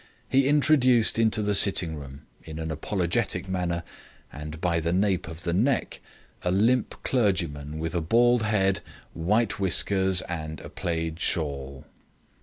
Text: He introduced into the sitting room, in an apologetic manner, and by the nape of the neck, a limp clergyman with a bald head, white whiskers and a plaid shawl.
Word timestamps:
He 0.27 0.47
introduced 0.47 1.19
into 1.19 1.43
the 1.43 1.53
sitting 1.53 1.95
room, 1.95 2.23
in 2.43 2.57
an 2.57 2.71
apologetic 2.71 3.47
manner, 3.47 3.83
and 4.33 4.59
by 4.59 4.79
the 4.79 4.91
nape 4.91 5.27
of 5.27 5.43
the 5.43 5.53
neck, 5.53 5.99
a 6.41 6.49
limp 6.49 7.03
clergyman 7.03 7.77
with 7.77 7.93
a 7.93 8.01
bald 8.01 8.41
head, 8.41 8.79
white 9.13 9.59
whiskers 9.59 10.21
and 10.23 10.59
a 10.61 10.69
plaid 10.69 11.19
shawl. 11.19 11.85